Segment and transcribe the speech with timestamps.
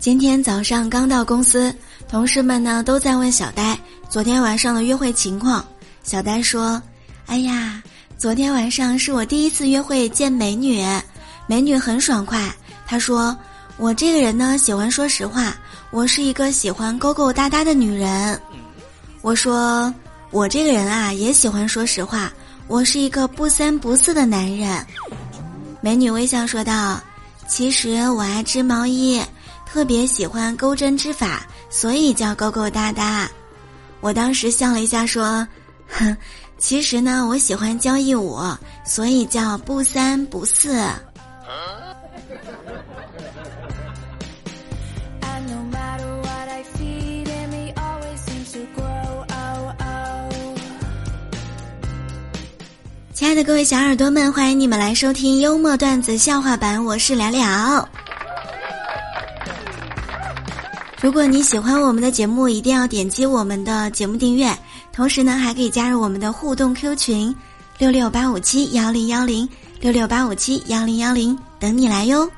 [0.00, 1.72] 今天早上刚到公司，
[2.08, 5.62] 同事们呢都在问小呆昨天晚上的约会情况。
[6.02, 6.82] 小呆说
[7.26, 7.82] ：“哎呀，
[8.16, 10.82] 昨天晚上是我第一次约会见美女，
[11.46, 12.50] 美女很爽快。
[12.86, 13.36] 她说
[13.76, 15.54] 我这个人呢喜欢说实话，
[15.90, 18.40] 我是一个喜欢勾勾搭搭的女人。
[19.20, 19.92] 我说
[20.30, 22.32] 我这个人啊也喜欢说实话，
[22.68, 24.82] 我是一个不三不四的男人。”
[25.82, 26.98] 美女微笑说道
[27.46, 29.20] ：“其实我爱织毛衣。”
[29.72, 33.30] 特别喜欢钩针织法，所以叫勾勾搭搭。
[34.00, 35.46] 我当时笑了一下，说
[35.88, 36.16] ：“哼，
[36.58, 38.40] 其实呢，我喜欢交谊舞，
[38.84, 40.84] 所以叫不三不四。”
[53.14, 57.88] 亲爱的各位小耳朵们，欢迎你们来收听幽默段子笑话版，我是了了。
[61.02, 64.54] 如果你喜欢我们的节目，一定要点击我们的节目订阅，
[64.92, 67.34] 同时呢，还可以加入我们的互动 Q 群，
[67.78, 69.48] 六六八五七幺零幺零
[69.80, 72.30] 六六八五七幺零幺零，等你来哟。